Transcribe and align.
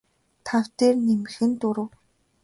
тав 0.45 0.65
дээр 0.77 0.95
нэмэх 1.07 1.35
нь 1.47 1.55
дөрөв 1.61 1.91